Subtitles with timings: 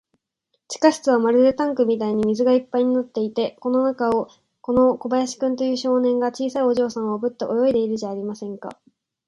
[0.67, 4.29] 地下室はまるでタンクみたいに水がいっぱいになっていて、その中を、
[4.61, 8.79] この小林君という少年が、小さいお嬢さんをおぶって泳いでいるじゃありませんか。